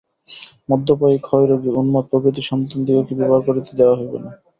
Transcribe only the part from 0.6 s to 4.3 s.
মদ্যপায়ী, ক্ষয়রোগী, উন্মাদ প্রভৃতির সন্তানদিগকে বিবাহ করিতে দেওয়া হইবে